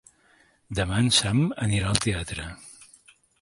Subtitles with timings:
[0.79, 2.47] Demà en Sam anirà al teatre.